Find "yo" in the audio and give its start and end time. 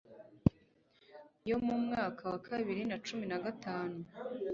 1.49-1.57